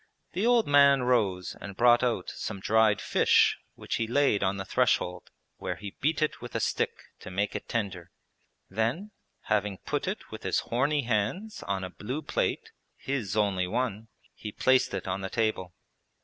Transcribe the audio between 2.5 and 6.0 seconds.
dried fish which he laid on the threshold, where he